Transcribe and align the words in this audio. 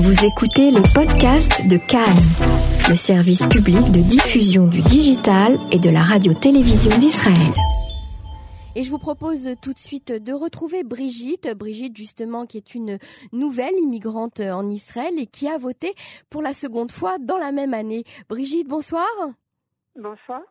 Vous 0.00 0.24
écoutez 0.24 0.70
les 0.70 0.82
podcasts 0.94 1.66
de 1.66 1.76
Cannes, 1.76 2.22
le 2.88 2.94
service 2.94 3.44
public 3.46 3.90
de 3.90 3.98
diffusion 3.98 4.68
du 4.68 4.80
digital 4.80 5.58
et 5.72 5.80
de 5.80 5.90
la 5.90 6.02
radio-télévision 6.02 6.96
d'Israël. 6.98 7.52
Et 8.76 8.84
je 8.84 8.90
vous 8.90 8.98
propose 8.98 9.50
tout 9.60 9.72
de 9.72 9.78
suite 9.78 10.12
de 10.12 10.32
retrouver 10.32 10.84
Brigitte. 10.84 11.52
Brigitte, 11.56 11.96
justement, 11.96 12.46
qui 12.46 12.58
est 12.58 12.76
une 12.76 13.00
nouvelle 13.32 13.74
immigrante 13.82 14.38
en 14.38 14.68
Israël 14.68 15.14
et 15.18 15.26
qui 15.26 15.48
a 15.48 15.58
voté 15.58 15.92
pour 16.30 16.42
la 16.42 16.52
seconde 16.52 16.92
fois 16.92 17.18
dans 17.18 17.38
la 17.38 17.50
même 17.50 17.74
année. 17.74 18.04
Brigitte, 18.28 18.68
bonsoir. 18.68 19.04
Bonsoir. 19.96 20.42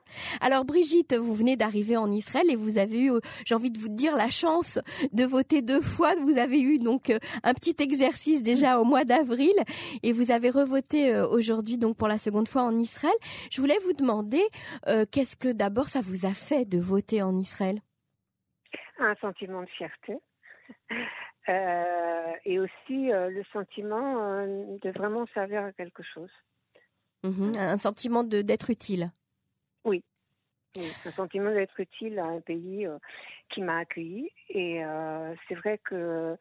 Alors 0.41 0.65
Brigitte, 0.65 1.15
vous 1.15 1.33
venez 1.33 1.55
d'arriver 1.55 1.95
en 1.95 2.11
Israël 2.11 2.49
et 2.49 2.57
vous 2.57 2.77
avez 2.77 3.05
eu, 3.05 3.11
j'ai 3.45 3.55
envie 3.55 3.71
de 3.71 3.77
vous 3.77 3.89
dire, 3.89 4.15
la 4.15 4.29
chance 4.29 4.79
de 5.13 5.23
voter 5.23 5.61
deux 5.61 5.79
fois. 5.79 6.13
Vous 6.21 6.37
avez 6.37 6.61
eu 6.61 6.77
donc 6.77 7.09
euh, 7.09 7.17
un 7.43 7.53
petit 7.53 7.75
exercice 7.79 8.43
déjà 8.43 8.79
au 8.79 8.83
mois 8.83 9.05
d'avril 9.05 9.53
et 10.03 10.11
vous 10.11 10.31
avez 10.31 10.49
revoté 10.49 11.13
euh, 11.13 11.25
aujourd'hui 11.27 11.77
donc 11.77 11.97
pour 11.97 12.09
la 12.09 12.17
seconde 12.17 12.49
fois 12.49 12.63
en 12.63 12.73
Israël. 12.73 13.15
Je 13.49 13.61
voulais 13.61 13.77
vous 13.85 13.93
demander 13.93 14.41
euh, 14.87 15.05
qu'est-ce 15.09 15.37
que 15.37 15.53
d'abord 15.53 15.87
ça 15.87 16.01
vous 16.01 16.25
a 16.25 16.33
fait 16.33 16.65
de 16.65 16.79
voter 16.79 17.21
en 17.23 17.37
Israël? 17.37 17.79
Un 18.99 19.15
sentiment 19.15 19.61
de 19.61 19.69
fierté. 19.69 20.17
et 22.43 22.59
aussi 22.59 23.07
le 23.09 23.41
sentiment 23.53 24.45
de 24.45 24.89
vraiment 24.91 25.25
servir 25.33 25.63
à 25.63 25.71
quelque 25.71 26.03
chose. 26.03 26.29
Mmh 27.23 27.53
un 27.57 27.77
sentiment 27.77 28.23
d'être 28.23 28.69
utile. 28.69 29.11
Oui. 29.85 30.03
un 30.75 31.11
sentiment 31.11 31.51
d'être 31.51 31.79
utile 31.79 32.19
à 32.19 32.25
un 32.25 32.41
pays 32.41 32.85
euh, 32.85 32.97
qui 33.49 33.61
m'a 33.61 33.79
accueilli. 33.79 34.29
Et 34.49 34.83
euh, 34.83 35.33
c'est 35.47 35.55
vrai 35.55 35.79
que 35.79 35.95
euh, 35.95 36.35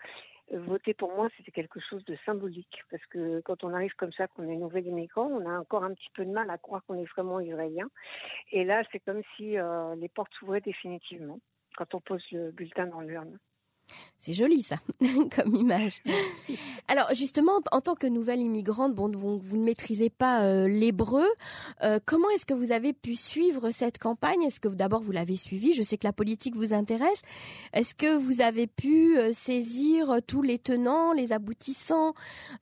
voter 0.50 0.94
pour 0.94 1.14
moi, 1.14 1.28
c'était 1.36 1.52
quelque 1.52 1.80
chose 1.80 2.04
de 2.04 2.16
symbolique. 2.24 2.82
Parce 2.90 3.04
que 3.06 3.40
quand 3.40 3.64
on 3.64 3.74
arrive 3.74 3.94
comme 3.96 4.12
ça, 4.12 4.28
qu'on 4.28 4.48
est 4.48 4.56
nouvel 4.56 4.86
immigrant, 4.86 5.26
on 5.26 5.48
a 5.48 5.58
encore 5.58 5.84
un 5.84 5.94
petit 5.94 6.10
peu 6.14 6.24
de 6.24 6.30
mal 6.30 6.50
à 6.50 6.58
croire 6.58 6.84
qu'on 6.86 6.98
est 6.98 7.10
vraiment 7.12 7.40
israélien. 7.40 7.88
Et 8.52 8.64
là, 8.64 8.82
c'est 8.92 9.00
comme 9.00 9.22
si 9.36 9.56
les 9.96 10.08
portes 10.08 10.32
s'ouvraient 10.34 10.60
définitivement 10.60 11.40
quand 11.76 11.94
on 11.94 12.00
pose 12.00 12.24
le 12.32 12.50
bulletin 12.50 12.86
dans 12.86 13.00
l'urne. 13.00 13.38
C'est 14.26 14.32
joli 14.32 14.64
ça, 14.64 14.74
comme 15.36 15.54
image. 15.54 16.02
Alors 16.88 17.06
justement, 17.14 17.60
en 17.70 17.80
tant 17.80 17.94
que 17.94 18.08
nouvelle 18.08 18.40
immigrante, 18.40 18.92
bon, 18.92 19.08
vous, 19.08 19.38
vous 19.38 19.56
ne 19.56 19.62
maîtrisez 19.62 20.10
pas 20.10 20.42
euh, 20.42 20.66
l'hébreu. 20.66 21.28
Euh, 21.84 22.00
comment 22.04 22.28
est-ce 22.30 22.44
que 22.44 22.52
vous 22.52 22.72
avez 22.72 22.92
pu 22.92 23.14
suivre 23.14 23.70
cette 23.70 23.98
campagne? 23.98 24.42
Est-ce 24.42 24.58
que 24.58 24.66
d'abord 24.66 25.00
vous 25.00 25.12
l'avez 25.12 25.36
suivie? 25.36 25.74
Je 25.74 25.82
sais 25.84 25.96
que 25.96 26.08
la 26.08 26.12
politique 26.12 26.56
vous 26.56 26.74
intéresse. 26.74 27.22
Est-ce 27.72 27.94
que 27.94 28.16
vous 28.16 28.40
avez 28.40 28.66
pu 28.66 29.16
euh, 29.16 29.32
saisir 29.32 30.16
tous 30.26 30.42
les 30.42 30.58
tenants, 30.58 31.12
les 31.12 31.32
aboutissants, 31.32 32.12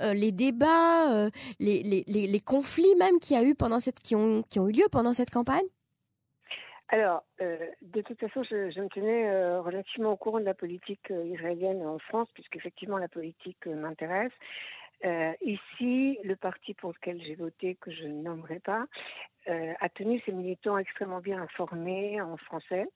les 0.01 0.33
débats, 0.33 1.31
les, 1.61 1.83
les, 1.83 2.05
les, 2.07 2.41
conflits 2.41 2.95
même 2.99 3.19
qu'il 3.21 3.39
y 3.39 3.41
a 3.41 3.43
eu 3.43 3.55
pendant 3.55 3.81
cette, 3.81 4.01
qui 4.01 4.15
ont, 4.15 4.43
qui 4.51 4.61
ont 4.61 4.69
eu 4.69 4.73
lieu 4.73 4.87
pendant 4.91 5.15
cette 5.15 5.31
campagne? 5.31 5.65
Alors, 6.95 7.25
euh, 7.41 7.57
de 7.83 8.03
toute 8.03 8.21
façon, 8.21 8.45
je, 8.45 8.71
je 8.71 8.81
me 8.81 8.89
tenais 8.89 9.29
euh, 9.29 9.61
relativement 9.61 10.13
au 10.13 10.17
courant 10.17 10.39
de 10.39 10.45
la 10.45 10.55
politique 10.55 11.11
euh, 11.11 11.27
israélienne 11.27 11.85
en 11.85 11.99
France, 11.99 12.29
puisqu'effectivement 12.35 12.99
la 12.99 13.09
politique 13.09 13.67
m'intéresse. 13.67 14.31
ici, 15.43 16.19
le 16.23 16.37
parti 16.37 16.73
pour 16.75 16.93
lequel 16.93 17.21
j'ai 17.21 17.35
voté, 17.35 17.75
que 17.81 17.91
je 17.91 18.05
ne 18.05 18.23
nommerai 18.23 18.61
pas, 18.61 18.87
a 19.49 19.89
tenu 19.89 20.21
ses 20.21 20.33
militants 20.33 20.79
extrêmement 20.79 21.21
bien 21.21 21.43
informés 21.43 22.21
en 22.21 22.37
français, 22.37 22.87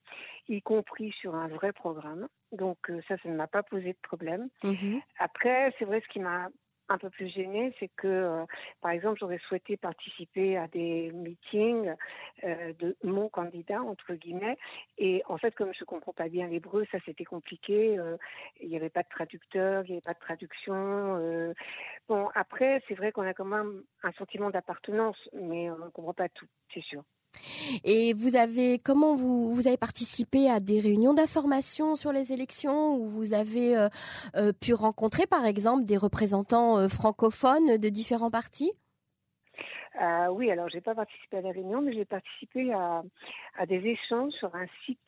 y 0.48 0.62
compris 0.62 1.10
sur 1.20 1.34
un 1.34 1.48
vrai 1.48 1.72
programme. 1.72 2.28
Donc 2.52 2.78
ça, 3.08 3.16
ça 3.18 3.28
ne 3.28 3.34
m'a 3.34 3.48
pas 3.48 3.64
posé 3.64 3.88
de 3.88 3.98
problème. 4.00 4.48
Mm-hmm. 4.62 5.02
Après, 5.18 5.74
c'est 5.76 5.84
vrai, 5.84 6.00
ce 6.00 6.08
qui 6.08 6.20
m'a 6.20 6.48
un 6.88 6.98
peu 6.98 7.10
plus 7.10 7.28
gênée, 7.28 7.74
c'est 7.78 7.88
que, 7.96 8.06
euh, 8.06 8.44
par 8.80 8.90
exemple, 8.92 9.18
j'aurais 9.20 9.38
souhaité 9.38 9.76
participer 9.76 10.56
à 10.56 10.68
des 10.68 11.10
meetings 11.12 11.94
euh, 12.44 12.72
de 12.78 12.96
mon 13.02 13.28
candidat, 13.28 13.82
entre 13.82 14.14
guillemets, 14.14 14.56
et 14.98 15.22
en 15.28 15.38
fait, 15.38 15.54
comme 15.54 15.72
je 15.74 15.82
ne 15.82 15.86
comprends 15.86 16.12
pas 16.12 16.28
bien 16.28 16.48
l'hébreu, 16.48 16.86
ça 16.90 16.98
c'était 17.04 17.24
compliqué, 17.24 17.98
euh, 17.98 18.16
il 18.60 18.68
n'y 18.68 18.76
avait 18.76 18.90
pas 18.90 19.02
de 19.02 19.08
traducteur, 19.08 19.84
il 19.84 19.88
n'y 19.88 19.92
avait 19.94 20.02
pas 20.02 20.14
de 20.14 20.18
traduction. 20.18 21.54
Bon, 22.08 22.28
après, 22.34 22.82
c'est 22.88 22.94
vrai 22.94 23.12
qu'on 23.12 23.26
a 23.26 23.34
quand 23.34 23.44
même 23.44 23.82
un 24.02 24.12
sentiment 24.12 24.50
d'appartenance, 24.50 25.18
mais 25.34 25.70
on 25.70 25.78
ne 25.78 25.90
comprend 25.90 26.14
pas 26.14 26.28
tout, 26.28 26.46
c'est 26.72 26.82
sûr. 26.82 27.02
Et 27.84 28.12
vous 28.12 28.36
avez 28.36 28.78
comment 28.78 29.14
vous, 29.14 29.52
vous 29.52 29.68
avez 29.68 29.76
participé 29.76 30.48
à 30.50 30.60
des 30.60 30.80
réunions 30.80 31.14
d'information 31.14 31.96
sur 31.96 32.12
les 32.12 32.32
élections 32.32 32.96
où 32.96 33.06
vous 33.06 33.34
avez 33.34 33.76
euh, 33.76 33.88
euh, 34.36 34.52
pu 34.52 34.74
rencontrer 34.74 35.26
par 35.26 35.44
exemple 35.44 35.84
des 35.84 35.96
représentants 35.96 36.78
euh, 36.78 36.88
francophones 36.88 37.76
de 37.78 37.88
différents 37.88 38.30
partis? 38.30 38.72
Oui, 40.30 40.48
alors 40.48 40.68
j'ai 40.68 40.80
pas 40.80 40.94
participé 40.94 41.38
à 41.38 41.42
des 41.42 41.50
réunions, 41.50 41.82
mais 41.82 41.92
j'ai 41.92 42.04
participé 42.04 42.72
à, 42.72 43.02
à, 43.56 43.66
des 43.66 43.84
échanges 43.84 44.32
sur 44.34 44.54
un 44.54 44.66
site 44.84 45.00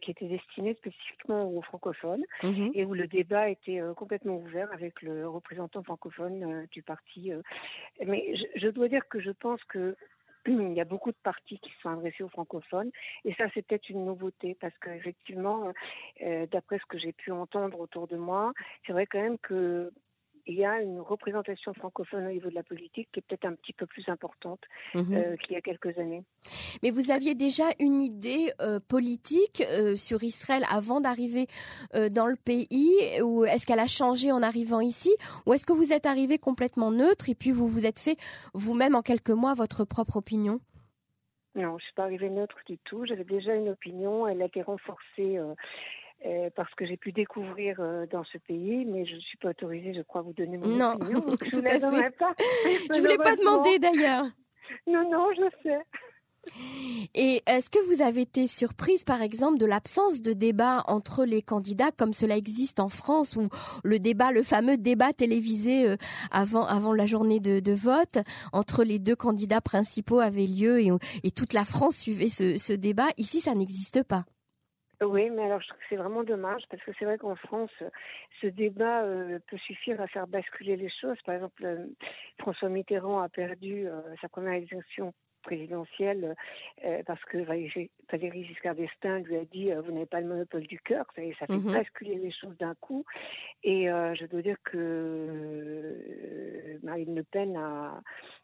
qui 0.00 0.10
était 0.10 0.26
destiné 0.26 0.74
spécifiquement 0.74 1.48
aux 1.48 1.62
francophones 1.62 2.24
mmh 2.42 2.70
et 2.74 2.84
où 2.84 2.94
le 2.94 3.06
débat 3.06 3.50
était 3.50 3.80
complètement 3.96 4.36
ouvert 4.36 4.68
avec 4.72 5.00
le 5.02 5.28
représentant 5.28 5.84
francophone 5.84 6.66
du 6.72 6.82
parti. 6.82 7.30
mais 8.04 8.34
je, 8.34 8.60
je, 8.60 8.68
dois 8.68 8.88
dire 8.88 9.06
que 9.08 9.20
je 9.20 9.30
pense 9.30 9.62
que 9.64 9.96
il 10.46 10.72
y 10.72 10.80
a 10.80 10.84
beaucoup 10.84 11.10
de 11.10 11.16
partis 11.22 11.58
qui 11.58 11.70
sont 11.82 11.90
adressés 11.90 12.22
aux 12.22 12.28
francophones 12.28 12.90
et 13.24 13.34
ça 13.34 13.44
c'est 13.54 13.62
peut-être 13.66 13.88
une 13.88 14.04
nouveauté 14.04 14.56
parce 14.60 14.76
qu'effectivement, 14.78 15.72
euh, 16.22 16.46
d'après 16.50 16.78
ce 16.78 16.86
que 16.86 16.98
j'ai 16.98 17.12
pu 17.12 17.30
entendre 17.32 17.78
autour 17.80 18.08
de 18.08 18.16
moi, 18.16 18.52
c'est 18.86 18.92
vrai 18.92 19.06
quand 19.06 19.20
même 19.20 19.38
que 19.38 19.92
il 20.46 20.54
y 20.54 20.64
a 20.64 20.80
une 20.80 21.00
représentation 21.00 21.72
francophone 21.74 22.26
au 22.26 22.30
niveau 22.30 22.50
de 22.50 22.54
la 22.54 22.62
politique 22.62 23.08
qui 23.12 23.20
est 23.20 23.22
peut-être 23.22 23.44
un 23.44 23.54
petit 23.54 23.72
peu 23.72 23.86
plus 23.86 24.08
importante 24.08 24.60
mhm. 24.94 25.14
euh, 25.14 25.36
qu'il 25.36 25.52
y 25.52 25.56
a 25.56 25.60
quelques 25.60 25.96
années. 25.98 26.24
Mais 26.82 26.90
vous 26.90 27.10
aviez 27.10 27.34
déjà 27.34 27.64
une 27.78 28.00
idée 28.00 28.52
euh, 28.60 28.80
politique 28.88 29.62
euh, 29.68 29.96
sur 29.96 30.22
Israël 30.22 30.64
avant 30.70 31.00
d'arriver 31.00 31.46
dans 32.14 32.26
le 32.26 32.36
pays 32.36 33.20
ou 33.22 33.44
est-ce 33.44 33.66
qu'elle 33.66 33.80
a 33.80 33.86
changé 33.86 34.32
en 34.32 34.42
arrivant 34.42 34.80
ici 34.80 35.14
ou 35.46 35.52
est-ce 35.52 35.66
que 35.66 35.72
vous 35.72 35.92
êtes 35.92 36.06
arrivé 36.06 36.38
complètement 36.38 36.90
neutre 36.90 37.28
et 37.28 37.34
puis 37.34 37.50
vous 37.50 37.66
vous 37.66 37.86
êtes 37.86 37.98
fait 37.98 38.16
vous-même 38.54 38.94
en 38.94 39.02
quelques 39.02 39.30
mois 39.30 39.54
votre 39.54 39.84
propre 39.84 40.16
opinion? 40.16 40.60
Non, 41.54 41.76
je 41.78 41.84
suis 41.84 41.94
pas 41.94 42.04
arrivée 42.04 42.30
neutre 42.30 42.56
du 42.66 42.78
tout. 42.78 43.04
J'avais 43.04 43.24
déjà 43.24 43.54
une 43.54 43.68
opinion. 43.68 44.26
Elle 44.26 44.40
a 44.40 44.46
été 44.46 44.62
renforcée 44.62 45.36
euh, 45.36 45.54
parce 46.54 46.72
que 46.74 46.86
j'ai 46.86 46.96
pu 46.96 47.12
découvrir 47.12 47.76
euh, 47.80 48.06
dans 48.06 48.24
ce 48.24 48.38
pays, 48.38 48.84
mais 48.84 49.04
je 49.04 49.16
ne 49.16 49.20
suis 49.20 49.38
pas 49.38 49.50
autorisée, 49.50 49.94
je 49.94 50.02
crois, 50.02 50.20
à 50.20 50.24
vous 50.24 50.32
donner 50.32 50.56
mon 50.56 50.66
non, 50.66 50.92
opinion. 50.92 51.24
je 51.42 51.50
tout 51.50 51.62
à 51.64 51.70
fait. 51.70 52.10
Pas, 52.16 52.34
je 52.94 53.00
voulais 53.00 53.18
pas 53.18 53.36
demander 53.36 53.78
d'ailleurs. 53.78 54.26
Non, 54.86 55.10
non, 55.10 55.28
je 55.36 55.44
sais. 55.62 55.78
Et 57.14 57.42
est-ce 57.46 57.70
que 57.70 57.78
vous 57.86 58.02
avez 58.02 58.22
été 58.22 58.48
surprise, 58.48 59.04
par 59.04 59.22
exemple, 59.22 59.58
de 59.58 59.66
l'absence 59.66 60.22
de 60.22 60.32
débat 60.32 60.82
entre 60.88 61.24
les 61.24 61.40
candidats, 61.40 61.92
comme 61.92 62.12
cela 62.12 62.36
existe 62.36 62.80
en 62.80 62.88
France, 62.88 63.36
où 63.36 63.48
le 63.84 63.98
débat, 63.98 64.32
le 64.32 64.42
fameux 64.42 64.76
débat 64.76 65.12
télévisé 65.12 65.88
euh, 65.88 65.96
avant, 66.30 66.66
avant 66.66 66.92
la 66.92 67.06
journée 67.06 67.38
de, 67.38 67.60
de 67.60 67.72
vote, 67.72 68.18
entre 68.52 68.82
les 68.82 68.98
deux 68.98 69.16
candidats 69.16 69.60
principaux 69.60 70.20
avait 70.20 70.46
lieu 70.46 70.80
et, 70.80 70.90
et 71.22 71.30
toute 71.30 71.52
la 71.52 71.64
France 71.64 71.96
suivait 71.96 72.28
ce, 72.28 72.56
ce 72.56 72.72
débat? 72.72 73.08
Ici, 73.18 73.40
ça 73.40 73.54
n'existe 73.54 74.02
pas. 74.02 74.24
Oui, 75.04 75.30
mais 75.30 75.42
alors 75.42 75.60
je 75.60 75.68
trouve 75.68 75.80
que 75.80 75.86
c'est 75.88 75.96
vraiment 75.96 76.22
dommage 76.22 76.62
parce 76.70 76.82
que 76.82 76.92
c'est 76.98 77.04
vrai 77.04 77.18
qu'en 77.18 77.36
France, 77.36 77.72
ce 78.40 78.46
débat 78.46 79.02
euh, 79.02 79.38
peut 79.48 79.58
suffire 79.58 80.00
à 80.00 80.06
faire 80.06 80.26
basculer 80.26 80.76
les 80.76 80.90
choses. 81.00 81.20
Par 81.24 81.34
exemple, 81.34 81.64
euh, 81.64 81.86
François 82.38 82.68
Mitterrand 82.68 83.20
a 83.20 83.28
perdu 83.28 83.88
euh, 83.88 84.00
sa 84.20 84.28
première 84.28 84.54
élection 84.54 85.12
présidentielle 85.42 86.36
parce 87.04 87.20
que 87.24 87.38
Valérie 87.38 88.44
Giscard 88.44 88.76
d'Estaing 88.76 89.24
lui 89.24 89.36
a 89.36 89.44
dit 89.44 89.72
vous 89.72 89.90
n'avez 89.90 90.06
pas 90.06 90.20
le 90.20 90.28
monopole 90.28 90.68
du 90.68 90.78
cœur, 90.78 91.04
ça, 91.16 91.22
ça 91.40 91.48
fait 91.48 91.54
mhm. 91.54 91.72
basculer 91.72 92.14
les 92.14 92.30
choses 92.30 92.56
d'un 92.58 92.76
coup. 92.76 93.04
Et 93.64 93.86
je 93.86 94.26
dois 94.26 94.40
dire 94.40 94.58
que 94.62 95.98
Marine 96.84 97.16
Le 97.16 97.24
Pen 97.24 97.56
a 97.56 98.00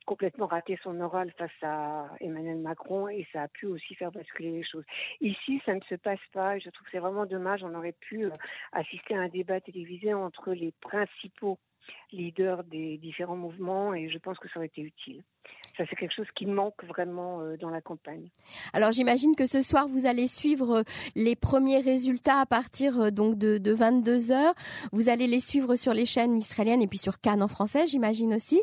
complètement 0.08 0.46
raté 0.46 0.78
son 0.82 0.98
oral 1.02 1.30
face 1.36 1.50
à 1.62 2.06
Emmanuel 2.20 2.56
Macron 2.56 3.08
et 3.08 3.26
ça 3.30 3.42
a 3.42 3.48
pu 3.48 3.66
aussi 3.66 3.94
faire 3.94 4.10
basculer 4.10 4.50
les 4.52 4.64
choses. 4.64 4.84
Ici, 5.20 5.60
ça 5.66 5.74
ne 5.74 5.82
se 5.82 5.96
passe 5.96 6.26
pas 6.32 6.56
et 6.56 6.60
je 6.60 6.70
trouve 6.70 6.86
que 6.86 6.92
c'est 6.92 6.98
vraiment 6.98 7.26
dommage. 7.26 7.62
On 7.62 7.74
aurait 7.74 7.92
pu 7.92 8.24
euh, 8.24 8.30
assister 8.72 9.14
à 9.14 9.20
un 9.20 9.28
débat 9.28 9.60
télévisé 9.60 10.14
entre 10.14 10.54
les 10.54 10.72
principaux 10.80 11.58
leader 12.12 12.64
des 12.64 12.98
différents 12.98 13.36
mouvements 13.36 13.94
et 13.94 14.08
je 14.08 14.18
pense 14.18 14.38
que 14.38 14.48
ça 14.48 14.58
aurait 14.58 14.66
été 14.66 14.82
utile. 14.82 15.22
Ça, 15.76 15.84
c'est 15.88 15.96
quelque 15.96 16.14
chose 16.14 16.26
qui 16.34 16.46
manque 16.46 16.82
vraiment 16.84 17.40
euh, 17.40 17.56
dans 17.56 17.70
la 17.70 17.80
campagne. 17.80 18.30
Alors, 18.72 18.90
j'imagine 18.90 19.36
que 19.36 19.46
ce 19.46 19.62
soir, 19.62 19.86
vous 19.86 20.06
allez 20.06 20.26
suivre 20.26 20.78
euh, 20.78 20.82
les 21.14 21.36
premiers 21.36 21.78
résultats 21.78 22.40
à 22.40 22.46
partir 22.46 23.00
euh, 23.00 23.10
donc 23.10 23.36
de, 23.36 23.58
de 23.58 23.72
22 23.72 24.32
heures. 24.32 24.54
Vous 24.92 25.08
allez 25.08 25.28
les 25.28 25.40
suivre 25.40 25.76
sur 25.76 25.94
les 25.94 26.04
chaînes 26.04 26.36
israéliennes 26.36 26.82
et 26.82 26.88
puis 26.88 26.98
sur 26.98 27.20
Cannes 27.20 27.42
en 27.42 27.48
français, 27.48 27.86
j'imagine 27.86 28.34
aussi. 28.34 28.60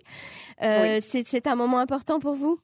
C'est 0.60 1.48
un 1.48 1.56
moment 1.56 1.80
important 1.80 2.20
pour 2.20 2.34
vous? 2.34 2.60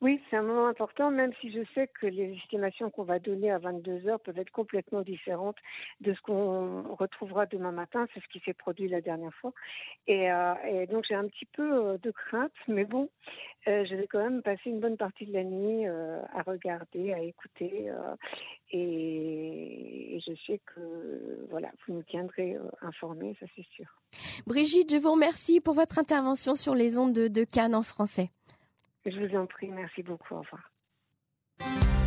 Oui, 0.00 0.20
c'est 0.30 0.36
un 0.36 0.42
moment 0.42 0.68
important, 0.68 1.10
même 1.10 1.32
si 1.40 1.50
je 1.50 1.58
sais 1.74 1.88
que 2.00 2.06
les 2.06 2.32
estimations 2.34 2.88
qu'on 2.88 3.02
va 3.02 3.18
donner 3.18 3.50
à 3.50 3.58
22 3.58 4.06
heures 4.06 4.20
peuvent 4.20 4.38
être 4.38 4.52
complètement 4.52 5.02
différentes 5.02 5.56
de 6.00 6.14
ce 6.14 6.20
qu'on 6.20 6.94
retrouvera 6.94 7.46
demain 7.46 7.72
matin. 7.72 8.06
C'est 8.14 8.20
ce 8.20 8.28
qui 8.28 8.38
s'est 8.44 8.54
produit 8.54 8.88
la 8.88 9.00
dernière 9.00 9.34
fois. 9.34 9.52
Et, 10.06 10.30
euh, 10.30 10.86
donc 10.86 11.04
j'ai 11.08 11.16
un 11.16 11.26
petit 11.26 11.46
peu 11.46 11.74
euh, 11.74 11.98
de 11.98 12.12
crainte, 12.12 12.52
mais 12.68 12.84
bon, 12.84 13.10
euh, 13.66 13.84
je 13.86 13.96
vais 13.96 14.06
quand 14.06 14.22
même 14.22 14.40
passer 14.40 14.70
une 14.70 14.78
bonne 14.78 14.96
partie 14.96 15.26
de 15.26 15.32
la 15.32 15.42
nuit 15.42 15.84
à 15.86 16.42
regarder, 16.46 17.12
à 17.12 17.20
écouter. 17.20 17.90
Et, 18.70 20.20
je 20.24 20.32
sais 20.46 20.60
que 20.64 21.46
voilà, 21.50 21.70
vous 21.86 21.94
nous 21.94 22.02
tiendrez 22.04 22.56
informés, 22.82 23.36
ça 23.40 23.46
c'est 23.56 23.66
sûr. 23.74 23.86
Brigitte, 24.46 24.92
je 24.92 24.98
vous 24.98 25.12
remercie 25.12 25.60
pour 25.60 25.74
votre 25.74 25.98
intervention 25.98 26.54
sur 26.54 26.76
les 26.76 26.98
ondes 26.98 27.12
de, 27.12 27.26
de 27.26 27.44
Cannes 27.44 27.74
en 27.74 27.82
français. 27.82 28.28
Je 29.10 29.24
vous 29.24 29.36
en 29.36 29.46
prie, 29.46 29.68
merci 29.68 30.02
beaucoup. 30.02 30.34
Au 30.34 30.40
revoir. 30.40 31.97